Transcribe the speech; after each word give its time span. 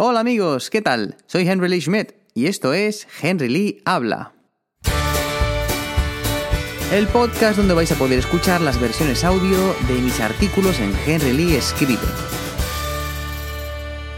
Hola 0.00 0.20
amigos, 0.20 0.70
¿qué 0.70 0.80
tal? 0.80 1.16
Soy 1.26 1.48
Henry 1.48 1.68
Lee 1.68 1.80
Schmidt 1.80 2.12
y 2.32 2.46
esto 2.46 2.72
es 2.72 3.08
Henry 3.20 3.48
Lee 3.48 3.82
Habla. 3.84 4.32
El 6.92 7.08
podcast 7.08 7.58
donde 7.58 7.74
vais 7.74 7.90
a 7.90 7.96
poder 7.96 8.20
escuchar 8.20 8.60
las 8.60 8.80
versiones 8.80 9.24
audio 9.24 9.74
de 9.88 9.94
mis 9.94 10.20
artículos 10.20 10.78
en 10.78 10.92
Henry 11.04 11.32
Lee 11.32 11.56
Escribe. 11.56 11.98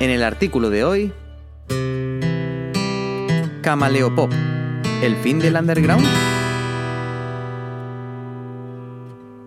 En 0.01 0.11
el 0.11 0.23
artículo 0.23 0.69
de 0.69 0.85
hoy, 0.85 1.12
Camaleo 3.62 4.15
Pop, 4.15 4.30
el 5.02 5.16
fin 5.16 5.38
del 5.38 5.57
underground. 5.57 6.05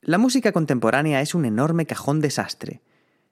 La 0.02 0.18
música 0.18 0.52
contemporánea 0.52 1.22
es 1.22 1.36
un 1.36 1.46
enorme 1.46 1.86
cajón 1.86 2.22
desastre. 2.22 2.82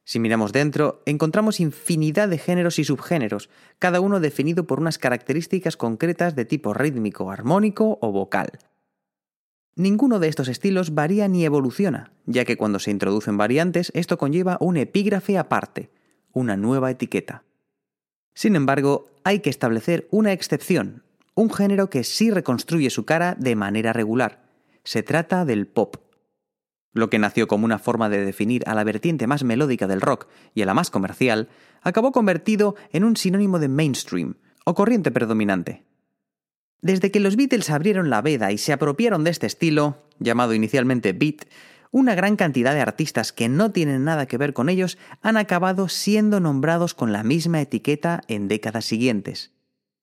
Si 0.03 0.19
miramos 0.19 0.51
dentro, 0.51 1.01
encontramos 1.05 1.59
infinidad 1.59 2.27
de 2.27 2.37
géneros 2.37 2.79
y 2.79 2.83
subgéneros, 2.83 3.49
cada 3.79 4.01
uno 4.01 4.19
definido 4.19 4.65
por 4.65 4.79
unas 4.79 4.97
características 4.97 5.77
concretas 5.77 6.35
de 6.35 6.45
tipo 6.45 6.73
rítmico, 6.73 7.31
armónico 7.31 7.97
o 8.01 8.11
vocal. 8.11 8.59
Ninguno 9.75 10.19
de 10.19 10.27
estos 10.27 10.47
estilos 10.47 10.93
varía 10.93 11.27
ni 11.27 11.45
evoluciona, 11.45 12.11
ya 12.25 12.43
que 12.43 12.57
cuando 12.57 12.79
se 12.79 12.91
introducen 12.91 13.37
variantes 13.37 13.91
esto 13.95 14.17
conlleva 14.17 14.57
un 14.59 14.75
epígrafe 14.75 15.37
aparte, 15.37 15.91
una 16.33 16.57
nueva 16.57 16.91
etiqueta. 16.91 17.43
Sin 18.33 18.55
embargo, 18.55 19.09
hay 19.23 19.39
que 19.39 19.49
establecer 19.49 20.07
una 20.11 20.33
excepción, 20.33 21.03
un 21.35 21.49
género 21.49 21.89
que 21.89 22.03
sí 22.03 22.31
reconstruye 22.31 22.89
su 22.89 23.05
cara 23.05 23.35
de 23.39 23.55
manera 23.55 23.93
regular. 23.93 24.43
Se 24.83 25.03
trata 25.03 25.45
del 25.45 25.67
pop. 25.67 25.95
Lo 26.93 27.09
que 27.09 27.19
nació 27.19 27.47
como 27.47 27.65
una 27.65 27.79
forma 27.79 28.09
de 28.09 28.25
definir 28.25 28.63
a 28.67 28.75
la 28.75 28.83
vertiente 28.83 29.27
más 29.27 29.43
melódica 29.43 29.87
del 29.87 30.01
rock 30.01 30.27
y 30.53 30.61
a 30.61 30.65
la 30.65 30.73
más 30.73 30.89
comercial, 30.89 31.49
acabó 31.81 32.11
convertido 32.11 32.75
en 32.91 33.03
un 33.03 33.15
sinónimo 33.15 33.59
de 33.59 33.69
mainstream, 33.69 34.35
o 34.65 34.75
corriente 34.75 35.11
predominante. 35.11 35.83
Desde 36.81 37.11
que 37.11 37.19
los 37.19 37.35
Beatles 37.35 37.69
abrieron 37.69 38.09
la 38.09 38.21
veda 38.21 38.51
y 38.51 38.57
se 38.57 38.73
apropiaron 38.73 39.23
de 39.23 39.31
este 39.31 39.47
estilo, 39.47 40.03
llamado 40.19 40.53
inicialmente 40.53 41.13
beat, 41.13 41.45
una 41.91 42.15
gran 42.15 42.37
cantidad 42.37 42.73
de 42.73 42.81
artistas 42.81 43.31
que 43.31 43.49
no 43.49 43.71
tienen 43.71 44.03
nada 44.03 44.25
que 44.25 44.37
ver 44.37 44.53
con 44.53 44.69
ellos 44.69 44.97
han 45.21 45.37
acabado 45.37 45.89
siendo 45.89 46.39
nombrados 46.39 46.93
con 46.93 47.11
la 47.11 47.23
misma 47.23 47.61
etiqueta 47.61 48.21
en 48.27 48.47
décadas 48.47 48.85
siguientes. 48.85 49.51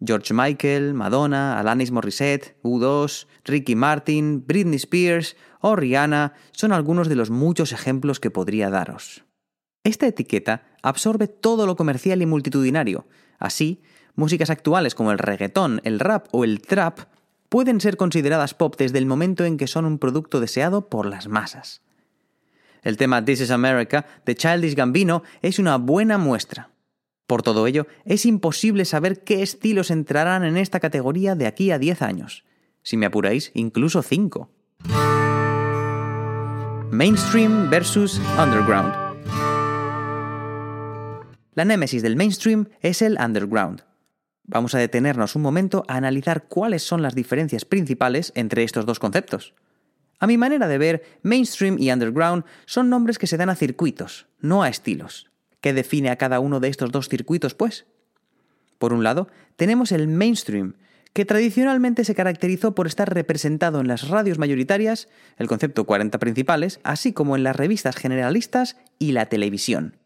George 0.00 0.32
Michael, 0.32 0.94
Madonna, 0.94 1.58
Alanis 1.58 1.90
Morissette, 1.90 2.56
U2, 2.62 3.26
Ricky 3.44 3.74
Martin, 3.74 4.44
Britney 4.46 4.76
Spears 4.76 5.36
o 5.60 5.74
Rihanna 5.74 6.34
son 6.52 6.72
algunos 6.72 7.08
de 7.08 7.16
los 7.16 7.30
muchos 7.30 7.72
ejemplos 7.72 8.20
que 8.20 8.30
podría 8.30 8.70
daros. 8.70 9.24
Esta 9.84 10.06
etiqueta 10.06 10.66
absorbe 10.82 11.26
todo 11.26 11.66
lo 11.66 11.76
comercial 11.76 12.22
y 12.22 12.26
multitudinario. 12.26 13.06
Así, 13.38 13.82
músicas 14.14 14.50
actuales 14.50 14.94
como 14.94 15.10
el 15.10 15.18
reggaetón, 15.18 15.80
el 15.84 15.98
rap 15.98 16.26
o 16.30 16.44
el 16.44 16.60
trap 16.60 17.00
pueden 17.48 17.80
ser 17.80 17.96
consideradas 17.96 18.54
pop 18.54 18.76
desde 18.76 18.98
el 18.98 19.06
momento 19.06 19.44
en 19.44 19.56
que 19.56 19.66
son 19.66 19.84
un 19.84 19.98
producto 19.98 20.40
deseado 20.40 20.88
por 20.88 21.06
las 21.06 21.28
masas. 21.28 21.82
El 22.82 22.96
tema 22.96 23.24
This 23.24 23.40
is 23.40 23.50
America 23.50 24.06
de 24.24 24.34
Childish 24.36 24.74
Gambino 24.74 25.22
es 25.42 25.58
una 25.58 25.76
buena 25.78 26.18
muestra. 26.18 26.70
Por 27.28 27.42
todo 27.42 27.66
ello, 27.66 27.86
es 28.06 28.24
imposible 28.24 28.86
saber 28.86 29.22
qué 29.22 29.42
estilos 29.42 29.90
entrarán 29.90 30.44
en 30.44 30.56
esta 30.56 30.80
categoría 30.80 31.34
de 31.34 31.46
aquí 31.46 31.70
a 31.70 31.78
10 31.78 32.00
años. 32.00 32.44
Si 32.82 32.96
me 32.96 33.04
apuráis, 33.04 33.52
incluso 33.52 34.02
5. 34.02 34.50
Mainstream 36.90 37.68
versus 37.68 38.18
Underground. 38.42 38.94
La 41.52 41.66
némesis 41.66 42.02
del 42.02 42.16
mainstream 42.16 42.70
es 42.80 43.02
el 43.02 43.18
underground. 43.22 43.82
Vamos 44.44 44.74
a 44.74 44.78
detenernos 44.78 45.36
un 45.36 45.42
momento 45.42 45.84
a 45.86 45.96
analizar 45.96 46.48
cuáles 46.48 46.82
son 46.82 47.02
las 47.02 47.14
diferencias 47.14 47.66
principales 47.66 48.32
entre 48.36 48.64
estos 48.64 48.86
dos 48.86 48.98
conceptos. 48.98 49.54
A 50.18 50.26
mi 50.26 50.38
manera 50.38 50.66
de 50.66 50.78
ver, 50.78 51.02
mainstream 51.22 51.76
y 51.78 51.90
underground 51.92 52.44
son 52.64 52.88
nombres 52.88 53.18
que 53.18 53.26
se 53.26 53.36
dan 53.36 53.50
a 53.50 53.54
circuitos, 53.54 54.28
no 54.40 54.62
a 54.62 54.70
estilos. 54.70 55.27
¿Qué 55.60 55.72
define 55.72 56.10
a 56.10 56.16
cada 56.16 56.40
uno 56.40 56.60
de 56.60 56.68
estos 56.68 56.92
dos 56.92 57.08
circuitos, 57.08 57.54
pues? 57.54 57.86
Por 58.78 58.92
un 58.92 59.02
lado, 59.02 59.28
tenemos 59.56 59.92
el 59.92 60.06
mainstream, 60.06 60.74
que 61.12 61.24
tradicionalmente 61.24 62.04
se 62.04 62.14
caracterizó 62.14 62.74
por 62.74 62.86
estar 62.86 63.12
representado 63.12 63.80
en 63.80 63.88
las 63.88 64.08
radios 64.08 64.38
mayoritarias, 64.38 65.08
el 65.36 65.48
concepto 65.48 65.84
40 65.84 66.18
principales, 66.18 66.80
así 66.84 67.12
como 67.12 67.34
en 67.34 67.42
las 67.42 67.56
revistas 67.56 67.96
generalistas 67.96 68.76
y 68.98 69.12
la 69.12 69.26
televisión. 69.26 69.96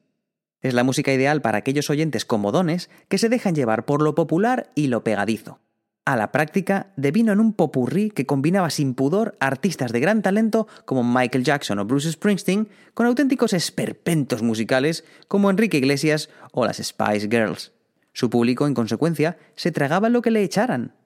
Es 0.63 0.75
la 0.75 0.85
música 0.85 1.13
ideal 1.13 1.43
para 1.43 1.59
aquellos 1.59 1.91
oyentes 1.91 2.25
comodones 2.25 2.89
que 3.09 3.19
se 3.19 3.29
dejan 3.29 3.55
llevar 3.55 3.85
por 3.85 4.01
lo 4.01 4.15
popular 4.15 4.71
y 4.75 4.87
lo 4.87 5.05
pegadizo. 5.05 5.61
A 6.05 6.17
la 6.17 6.33
práctica, 6.33 6.93
devino 6.97 7.33
en 7.33 7.39
un 7.39 7.53
popurrí 7.53 8.11
que 8.11 8.27
combinaba 8.27 8.71
sin 8.71 8.95
pudor 8.95 9.37
artistas 9.39 9.93
de 9.93 10.01
gran 10.01 10.21
talento 10.21 10.67
como 10.85 11.05
Michael 11.05 11.45
Jackson 11.45 11.79
o 11.79 11.85
Bruce 11.85 12.11
Springsteen 12.11 12.69
con 12.93 13.07
auténticos 13.07 13.53
esperpentos 13.53 14.43
musicales 14.43 15.05
como 15.29 15.49
Enrique 15.49 15.77
Iglesias 15.77 16.29
o 16.51 16.67
las 16.67 16.79
Spice 16.79 17.29
Girls. 17.31 17.71
Su 18.13 18.31
público, 18.31 18.67
en 18.67 18.75
consecuencia, 18.75 19.39
se 19.55 19.71
tragaba 19.71 20.09
lo 20.09 20.23
que 20.23 20.33
le 20.33 20.43
echaran. 20.43 20.97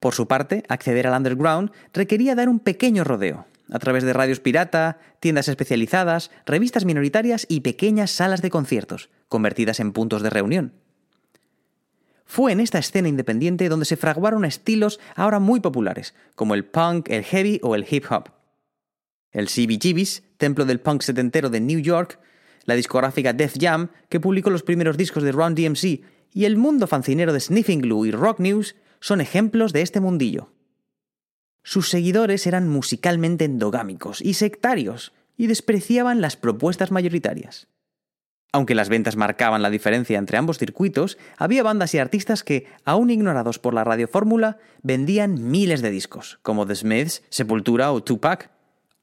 Por 0.00 0.14
su 0.14 0.26
parte, 0.26 0.64
acceder 0.68 1.06
al 1.06 1.18
underground 1.18 1.70
requería 1.92 2.34
dar 2.34 2.48
un 2.48 2.58
pequeño 2.58 3.04
rodeo, 3.04 3.46
a 3.70 3.78
través 3.78 4.02
de 4.02 4.14
radios 4.14 4.40
pirata, 4.40 4.98
tiendas 5.20 5.48
especializadas, 5.48 6.30
revistas 6.46 6.86
minoritarias 6.86 7.44
y 7.50 7.60
pequeñas 7.60 8.12
salas 8.12 8.40
de 8.40 8.48
conciertos, 8.48 9.10
convertidas 9.28 9.78
en 9.78 9.92
puntos 9.92 10.22
de 10.22 10.30
reunión. 10.30 10.72
Fue 12.28 12.52
en 12.52 12.60
esta 12.60 12.78
escena 12.78 13.08
independiente 13.08 13.70
donde 13.70 13.86
se 13.86 13.96
fraguaron 13.96 14.44
estilos 14.44 15.00
ahora 15.16 15.38
muy 15.38 15.60
populares, 15.60 16.14
como 16.34 16.54
el 16.54 16.66
punk, 16.66 17.08
el 17.08 17.24
heavy 17.24 17.58
o 17.62 17.74
el 17.74 17.86
hip 17.90 18.04
hop. 18.10 18.28
El 19.32 19.48
CBGB's, 19.48 20.22
templo 20.36 20.66
del 20.66 20.78
punk 20.78 21.00
setentero 21.00 21.48
de 21.48 21.60
New 21.60 21.80
York, 21.80 22.20
la 22.66 22.74
discográfica 22.74 23.32
Def 23.32 23.56
Jam, 23.58 23.88
que 24.10 24.20
publicó 24.20 24.50
los 24.50 24.62
primeros 24.62 24.98
discos 24.98 25.22
de 25.22 25.32
Run 25.32 25.54
DMC, 25.54 26.02
y 26.34 26.44
el 26.44 26.58
mundo 26.58 26.86
fancinero 26.86 27.32
de 27.32 27.40
Sniffing 27.40 27.80
Glue 27.80 28.08
y 28.08 28.10
Rock 28.10 28.40
News 28.40 28.76
son 29.00 29.22
ejemplos 29.22 29.72
de 29.72 29.80
este 29.80 30.00
mundillo. 30.00 30.52
Sus 31.62 31.88
seguidores 31.88 32.46
eran 32.46 32.68
musicalmente 32.68 33.46
endogámicos 33.46 34.20
y 34.20 34.34
sectarios 34.34 35.14
y 35.38 35.46
despreciaban 35.46 36.20
las 36.20 36.36
propuestas 36.36 36.90
mayoritarias. 36.90 37.68
Aunque 38.52 38.74
las 38.74 38.88
ventas 38.88 39.16
marcaban 39.16 39.60
la 39.60 39.70
diferencia 39.70 40.18
entre 40.18 40.38
ambos 40.38 40.58
circuitos, 40.58 41.18
había 41.36 41.62
bandas 41.62 41.92
y 41.94 41.98
artistas 41.98 42.42
que, 42.42 42.66
aún 42.84 43.10
ignorados 43.10 43.58
por 43.58 43.74
la 43.74 43.84
radiofórmula, 43.84 44.56
vendían 44.82 45.50
miles 45.50 45.82
de 45.82 45.90
discos, 45.90 46.38
como 46.42 46.66
The 46.66 46.76
Smiths, 46.76 47.22
Sepultura 47.28 47.92
o 47.92 48.02
Tupac. 48.02 48.50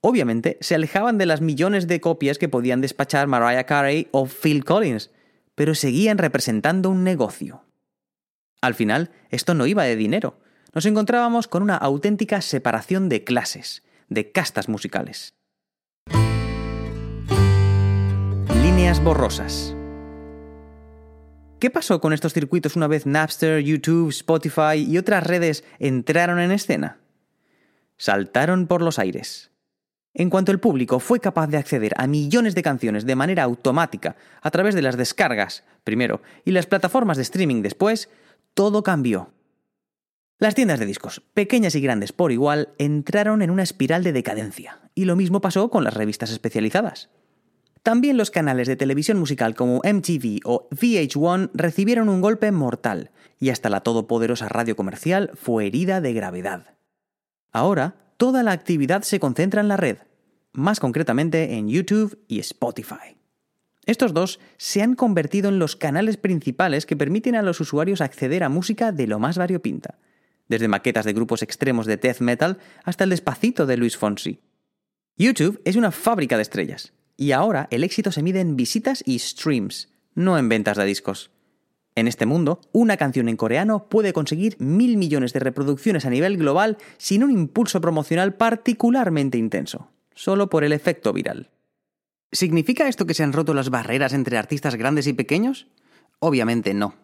Obviamente, 0.01 0.57
se 0.61 0.73
alejaban 0.73 1.19
de 1.19 1.27
las 1.27 1.41
millones 1.41 1.87
de 1.87 2.01
copias 2.01 2.39
que 2.39 2.49
podían 2.49 2.81
despachar 2.81 3.27
Mariah 3.27 3.65
Carey 3.65 4.07
o 4.11 4.25
Phil 4.25 4.65
Collins, 4.65 5.11
pero 5.53 5.75
seguían 5.75 6.17
representando 6.17 6.89
un 6.89 7.03
negocio. 7.03 7.63
Al 8.61 8.73
final, 8.73 9.11
esto 9.29 9.53
no 9.53 9.67
iba 9.67 9.83
de 9.83 9.95
dinero. 9.95 10.39
Nos 10.73 10.87
encontrábamos 10.87 11.47
con 11.47 11.61
una 11.61 11.77
auténtica 11.77 12.41
separación 12.41 13.09
de 13.09 13.23
clases, 13.23 13.83
de 14.09 14.31
castas 14.31 14.69
musicales. 14.69 15.34
Borrosas. 18.85 19.75
¿Qué 21.59 21.71
pasó 21.71 21.99
con 21.99 22.13
estos 22.13 22.33
circuitos 22.33 22.75
una 22.75 22.85
vez 22.85 23.07
Napster, 23.07 23.63
YouTube, 23.63 24.09
Spotify 24.09 24.75
y 24.77 24.99
otras 24.99 25.25
redes 25.25 25.63
entraron 25.79 26.39
en 26.39 26.51
escena? 26.51 26.99
Saltaron 27.97 28.67
por 28.67 28.83
los 28.83 28.99
aires. 28.99 29.49
En 30.13 30.29
cuanto 30.29 30.51
el 30.51 30.59
público 30.59 30.99
fue 30.99 31.19
capaz 31.19 31.47
de 31.47 31.57
acceder 31.57 31.93
a 31.97 32.05
millones 32.05 32.53
de 32.53 32.61
canciones 32.61 33.07
de 33.07 33.15
manera 33.15 33.41
automática 33.41 34.17
a 34.43 34.51
través 34.51 34.75
de 34.75 34.83
las 34.83 34.97
descargas, 34.97 35.63
primero, 35.83 36.21
y 36.45 36.51
las 36.51 36.67
plataformas 36.67 37.17
de 37.17 37.23
streaming 37.23 37.63
después, 37.63 38.07
todo 38.53 38.83
cambió. 38.83 39.31
Las 40.37 40.53
tiendas 40.53 40.79
de 40.79 40.85
discos, 40.85 41.21
pequeñas 41.33 41.73
y 41.73 41.81
grandes 41.81 42.13
por 42.13 42.31
igual, 42.31 42.69
entraron 42.77 43.41
en 43.41 43.49
una 43.49 43.63
espiral 43.63 44.03
de 44.03 44.13
decadencia, 44.13 44.79
y 44.93 45.05
lo 45.05 45.15
mismo 45.15 45.41
pasó 45.41 45.71
con 45.71 45.83
las 45.83 45.95
revistas 45.95 46.29
especializadas. 46.29 47.09
También 47.85 48.17
los 48.17 48.31
canales 48.31 48.67
de 48.67 48.75
televisión 48.75 49.19
musical 49.19 49.53
como 49.53 49.75
MTV 49.83 50.39
o 50.43 50.67
VH1 50.71 51.51
recibieron 51.53 52.09
un 52.09 52.19
golpe 52.19 52.51
mortal, 52.51 53.11
y 53.39 53.51
hasta 53.51 53.69
la 53.69 53.81
todopoderosa 53.81 54.49
radio 54.49 54.75
comercial 54.75 55.29
fue 55.35 55.67
herida 55.67 56.01
de 56.01 56.11
gravedad. 56.11 56.73
Ahora, 57.51 57.93
toda 58.17 58.41
la 58.41 58.53
actividad 58.53 59.03
se 59.03 59.19
concentra 59.19 59.61
en 59.61 59.67
la 59.67 59.77
red, 59.77 59.99
más 60.51 60.79
concretamente 60.79 61.57
en 61.57 61.69
YouTube 61.69 62.17
y 62.27 62.39
Spotify. 62.39 63.17
Estos 63.85 64.15
dos 64.15 64.39
se 64.57 64.81
han 64.81 64.95
convertido 64.95 65.49
en 65.49 65.59
los 65.59 65.75
canales 65.75 66.17
principales 66.17 66.87
que 66.87 66.97
permiten 66.97 67.35
a 67.35 67.43
los 67.43 67.59
usuarios 67.59 68.01
acceder 68.01 68.43
a 68.43 68.49
música 68.49 68.93
de 68.93 69.05
lo 69.05 69.19
más 69.19 69.37
variopinta, 69.37 69.99
desde 70.47 70.67
maquetas 70.67 71.05
de 71.05 71.13
grupos 71.13 71.43
extremos 71.43 71.85
de 71.85 71.97
death 71.97 72.21
metal 72.21 72.57
hasta 72.83 73.03
el 73.03 73.11
despacito 73.11 73.67
de 73.67 73.77
Luis 73.77 73.95
Fonsi. 73.95 74.39
YouTube 75.17 75.61
es 75.65 75.75
una 75.75 75.91
fábrica 75.91 76.35
de 76.35 76.41
estrellas, 76.41 76.91
y 77.17 77.31
ahora 77.31 77.67
el 77.71 77.83
éxito 77.83 78.11
se 78.11 78.23
mide 78.23 78.39
en 78.39 78.55
visitas 78.55 79.03
y 79.05 79.19
streams, 79.19 79.89
no 80.13 80.37
en 80.37 80.49
ventas 80.49 80.77
de 80.77 80.85
discos. 80.85 81.31
En 81.95 82.07
este 82.09 82.25
mundo, 82.25 82.59
una 82.73 82.97
canción 82.97 83.29
en 83.29 83.37
coreano 83.37 83.87
puede 83.87 84.11
conseguir 84.11 84.57
mil 84.59 84.97
millones 84.97 85.31
de 85.31 85.39
reproducciones 85.39 86.05
a 86.05 86.09
nivel 86.09 86.37
global 86.37 86.77
sin 86.97 87.23
un 87.23 87.31
impulso 87.31 87.79
promocional 87.79 88.35
particularmente 88.35 89.37
intenso, 89.37 89.91
solo 90.13 90.49
por 90.49 90.65
el 90.65 90.73
efecto 90.73 91.13
viral. 91.13 91.51
¿Significa 92.33 92.89
esto 92.89 93.05
que 93.05 93.13
se 93.13 93.23
han 93.23 93.31
roto 93.31 93.53
las 93.53 93.69
barreras 93.69 94.11
entre 94.11 94.37
artistas 94.37 94.75
grandes 94.75 95.07
y 95.07 95.13
pequeños? 95.13 95.67
Obviamente 96.19 96.73
no. 96.73 96.95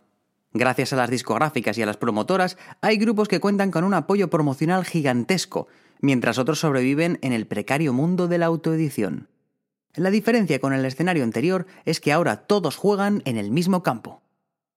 Gracias 0.53 0.91
a 0.91 0.97
las 0.97 1.09
discográficas 1.09 1.77
y 1.77 1.81
a 1.81 1.85
las 1.85 1.95
promotoras, 1.95 2.57
hay 2.81 2.97
grupos 2.97 3.29
que 3.29 3.39
cuentan 3.39 3.71
con 3.71 3.85
un 3.85 3.93
apoyo 3.93 4.29
promocional 4.29 4.83
gigantesco, 4.83 5.67
mientras 6.01 6.37
otros 6.37 6.59
sobreviven 6.59 7.17
en 7.21 7.31
el 7.31 7.47
precario 7.47 7.93
mundo 7.93 8.27
de 8.27 8.37
la 8.39 8.47
autoedición. 8.47 9.29
La 9.95 10.09
diferencia 10.09 10.59
con 10.59 10.73
el 10.73 10.85
escenario 10.85 11.23
anterior 11.23 11.65
es 11.85 11.99
que 11.99 12.13
ahora 12.13 12.47
todos 12.47 12.77
juegan 12.77 13.21
en 13.25 13.38
el 13.38 13.51
mismo 13.51 13.83
campo. 13.83 14.21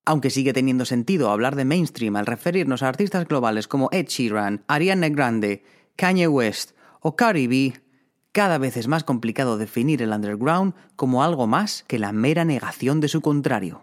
Aunque 0.05 0.31
sigue 0.31 0.53
teniendo 0.53 0.85
sentido 0.85 1.31
hablar 1.31 1.55
de 1.55 1.65
mainstream 1.65 2.17
al 2.17 2.27
referirnos 2.27 2.83
a 2.83 2.89
artistas 2.89 3.27
globales 3.27 3.69
como 3.69 3.89
Ed 3.93 4.07
Sheeran, 4.07 4.65
Ariana 4.67 5.09
Grande, 5.09 5.63
Kanye 5.97 6.29
West 6.29 6.73
o 7.01 7.17
Cardi 7.17 7.47
B, 7.47 7.81
cada 8.33 8.59
vez 8.59 8.77
es 8.77 8.89
más 8.89 9.05
complicado 9.05 9.57
definir 9.57 10.03
el 10.03 10.11
underground 10.11 10.75
como 10.97 11.23
algo 11.23 11.47
más 11.47 11.85
que 11.87 12.01
la 12.01 12.13
mera 12.13 12.45
negación 12.45 13.01
de 13.01 13.09
su 13.09 13.21
contrario. 13.21 13.83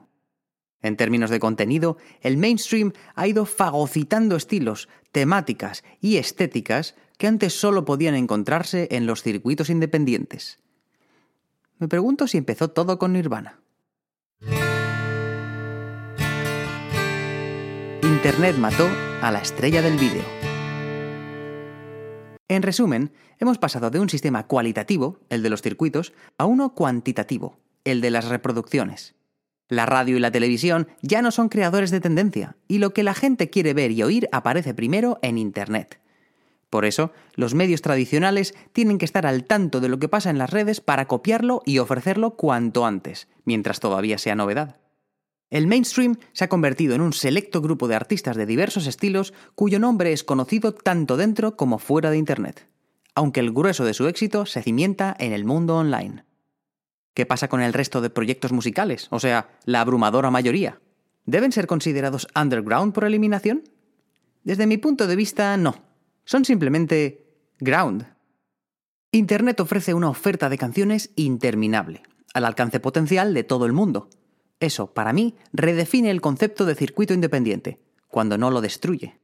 En 0.82 0.98
términos 0.98 1.30
de 1.30 1.40
contenido, 1.40 1.98
el 2.22 2.38
mainstream 2.38 2.92
ha 3.16 3.28
ido 3.28 3.46
fagocitando 3.46 4.36
estilos, 4.36 4.90
temáticas 5.12 5.84
y 6.02 6.18
estéticas 6.18 6.96
que 7.18 7.28
antes 7.28 7.54
solo 7.54 7.86
podían 7.86 8.16
encontrarse 8.16 8.90
en 8.92 9.06
los 9.06 9.24
circuitos 9.24 9.70
independientes. 9.70 10.61
Me 11.82 11.88
pregunto 11.88 12.28
si 12.28 12.38
empezó 12.38 12.70
todo 12.70 13.00
con 13.00 13.14
Nirvana. 13.14 13.60
Internet 18.04 18.56
mató 18.60 18.88
a 19.24 19.32
la 19.32 19.40
estrella 19.40 19.82
del 19.82 19.98
vídeo. 19.98 20.22
En 22.48 22.62
resumen, 22.62 23.12
hemos 23.40 23.58
pasado 23.58 23.90
de 23.90 24.00
un 24.00 24.10
sistema 24.10 24.46
cualitativo, 24.46 25.22
el 25.30 25.42
de 25.42 25.50
los 25.50 25.64
circuitos, 25.64 26.14
a 26.38 26.46
uno 26.46 26.76
cuantitativo, 26.76 27.58
el 27.84 28.02
de 28.02 28.12
las 28.12 28.26
reproducciones. 28.26 29.16
La 29.68 29.88
radio 29.88 30.18
y 30.18 30.20
la 30.20 30.32
televisión 30.32 30.88
ya 31.02 31.24
no 31.24 31.32
son 31.32 31.50
creadores 31.50 31.90
de 31.90 32.00
tendencia, 32.00 32.58
y 32.68 32.78
lo 32.78 32.94
que 32.94 33.02
la 33.02 33.16
gente 33.16 33.50
quiere 33.50 33.74
ver 33.74 33.90
y 33.90 34.04
oír 34.04 34.30
aparece 34.32 34.76
primero 34.76 35.18
en 35.24 35.40
Internet. 35.40 36.01
Por 36.72 36.86
eso, 36.86 37.12
los 37.36 37.54
medios 37.54 37.82
tradicionales 37.82 38.56
tienen 38.72 38.98
que 38.98 39.04
estar 39.04 39.28
al 39.28 39.44
tanto 39.44 39.82
de 39.82 39.90
lo 39.90 40.00
que 40.00 40.08
pasa 40.08 40.30
en 40.30 40.38
las 40.38 40.50
redes 40.50 40.80
para 40.80 41.06
copiarlo 41.06 41.62
y 41.66 41.80
ofrecerlo 41.80 42.38
cuanto 42.38 42.86
antes, 42.86 43.28
mientras 43.44 43.82
todavía 43.82 44.18
sea 44.18 44.36
novedad. 44.36 44.78
El 45.50 45.68
mainstream 45.68 46.16
se 46.32 46.46
ha 46.46 46.50
convertido 46.50 46.96
en 46.96 47.02
un 47.02 47.12
selecto 47.12 47.60
grupo 47.60 47.90
de 47.90 47.96
artistas 47.96 48.38
de 48.38 48.46
diversos 48.46 48.88
estilos 48.88 49.34
cuyo 49.54 49.80
nombre 49.80 50.14
es 50.14 50.24
conocido 50.24 50.74
tanto 50.74 51.18
dentro 51.18 51.58
como 51.58 51.78
fuera 51.78 52.10
de 52.10 52.18
Internet, 52.18 52.70
aunque 53.16 53.42
el 53.42 53.52
grueso 53.52 53.84
de 53.84 53.94
su 53.94 54.08
éxito 54.08 54.46
se 54.46 54.64
cimienta 54.64 55.14
en 55.20 55.34
el 55.34 55.44
mundo 55.44 55.76
online. 55.76 56.24
¿Qué 57.14 57.26
pasa 57.26 57.50
con 57.50 57.60
el 57.60 57.74
resto 57.74 58.00
de 58.00 58.10
proyectos 58.10 58.54
musicales? 58.54 59.10
O 59.12 59.20
sea, 59.20 59.50
la 59.66 59.82
abrumadora 59.82 60.32
mayoría. 60.32 60.80
¿Deben 61.26 61.52
ser 61.52 61.68
considerados 61.68 62.30
underground 62.34 62.94
por 62.94 63.04
eliminación? 63.04 63.64
Desde 64.46 64.68
mi 64.68 64.78
punto 64.78 65.06
de 65.06 65.18
vista, 65.18 65.58
no. 65.58 65.91
Son 66.26 66.46
simplemente 66.46 67.26
ground. 67.60 68.08
Internet 69.12 69.60
ofrece 69.60 69.94
una 69.94 70.10
oferta 70.10 70.50
de 70.50 70.58
canciones 70.58 71.12
interminable, 71.16 72.04
al 72.34 72.46
alcance 72.46 72.80
potencial 72.80 73.34
de 73.34 73.44
todo 73.44 73.66
el 73.66 73.74
mundo, 73.74 74.10
eso, 74.62 74.94
para 74.94 75.12
mí, 75.12 75.36
redefine 75.54 76.12
el 76.12 76.22
concepto 76.22 76.66
de 76.66 76.76
circuito 76.76 77.16
independiente, 77.16 77.82
cuando 78.08 78.38
no 78.38 78.52
lo 78.52 78.62
destruye. 78.62 79.20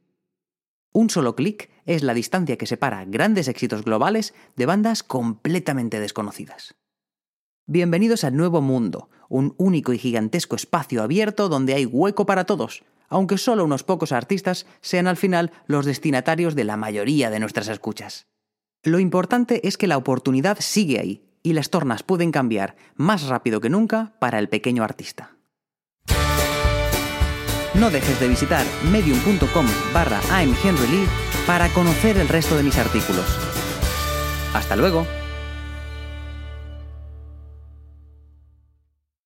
Un 0.92 1.10
solo 1.10 1.36
clic 1.36 1.70
es 1.86 2.02
la 2.02 2.12
distancia 2.12 2.58
que 2.58 2.66
separa 2.66 3.04
grandes 3.04 3.46
éxitos 3.46 3.84
globales 3.84 4.34
de 4.56 4.66
bandas 4.66 5.04
completamente 5.04 6.00
desconocidas. 6.00 6.74
Bienvenidos 7.66 8.24
al 8.24 8.36
nuevo 8.36 8.60
mundo, 8.60 9.10
un 9.28 9.54
único 9.58 9.92
y 9.92 9.98
gigantesco 9.98 10.56
espacio 10.56 11.04
abierto 11.04 11.48
donde 11.48 11.74
hay 11.74 11.86
hueco 11.86 12.26
para 12.26 12.44
todos, 12.44 12.82
aunque 13.08 13.38
solo 13.38 13.64
unos 13.64 13.84
pocos 13.84 14.12
artistas 14.12 14.66
sean 14.80 15.06
al 15.06 15.16
final 15.16 15.52
los 15.66 15.86
destinatarios 15.86 16.54
de 16.54 16.64
la 16.64 16.76
mayoría 16.76 17.30
de 17.30 17.40
nuestras 17.40 17.68
escuchas. 17.68 18.26
Lo 18.82 18.98
importante 18.98 19.66
es 19.66 19.76
que 19.76 19.86
la 19.86 19.96
oportunidad 19.96 20.58
sigue 20.60 21.00
ahí 21.00 21.24
y 21.42 21.52
las 21.52 21.70
tornas 21.70 22.02
pueden 22.02 22.32
cambiar 22.32 22.76
más 22.94 23.26
rápido 23.26 23.60
que 23.60 23.70
nunca 23.70 24.14
para 24.18 24.38
el 24.38 24.48
pequeño 24.48 24.84
artista. 24.84 25.36
No 27.74 27.90
dejes 27.90 28.18
de 28.18 28.28
visitar 28.28 28.66
medium.com 28.90 29.66
barra 29.92 30.20
para 31.46 31.68
conocer 31.68 32.18
el 32.18 32.28
resto 32.28 32.56
de 32.56 32.62
mis 32.62 32.76
artículos. 32.76 33.24
Hasta 34.52 34.74
luego. 34.76 35.06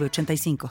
85 0.00 0.56